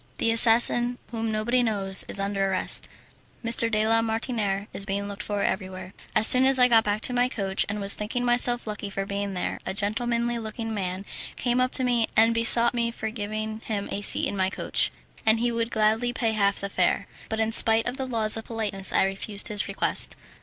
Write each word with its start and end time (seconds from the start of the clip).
The 0.17 0.31
assassin, 0.31 0.97
whom 1.11 1.31
nobody 1.31 1.61
knows, 1.61 2.05
is 2.07 2.19
under 2.19 2.49
arrest. 2.49 2.89
M. 3.45 3.51
de 3.69 3.87
la 3.87 4.01
Martiniere 4.01 4.65
is 4.73 4.83
being 4.83 5.07
looked 5.07 5.21
for 5.21 5.43
everywhere." 5.43 5.93
As 6.15 6.25
soon 6.25 6.43
as 6.43 6.57
I 6.57 6.63
had 6.63 6.71
got 6.71 6.83
back 6.83 7.01
to 7.01 7.13
my 7.13 7.29
coach, 7.29 7.67
and 7.69 7.79
was 7.79 7.93
thinking 7.93 8.25
myself 8.25 8.65
lucky 8.65 8.89
for 8.89 9.05
being 9.05 9.35
there, 9.35 9.59
a 9.63 9.75
gentlemanly 9.75 10.39
looking 10.39 10.69
young 10.69 10.73
man 10.73 11.05
came 11.35 11.61
up 11.61 11.69
to 11.73 11.83
me 11.83 12.07
and 12.17 12.33
besought 12.33 12.73
me 12.73 12.91
to 12.91 13.11
give 13.11 13.29
him 13.29 13.61
a 13.91 14.01
seat 14.01 14.27
in 14.27 14.35
my 14.35 14.49
coach, 14.49 14.91
and 15.23 15.39
he 15.39 15.51
would 15.51 15.69
gladly 15.69 16.11
pay 16.11 16.31
half 16.31 16.55
the 16.55 16.69
fare; 16.69 17.05
but 17.29 17.39
in 17.39 17.51
spite 17.51 17.85
of 17.85 17.97
the 17.97 18.07
laws 18.07 18.35
of 18.35 18.45
politeness 18.45 18.91
I 18.91 19.03
refused 19.03 19.49
his 19.49 19.67
request. 19.67 20.15